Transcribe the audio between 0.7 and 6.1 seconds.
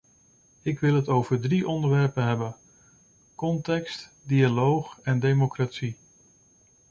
wil het over drie onderwerpen hebben: context, dialoog en democratie.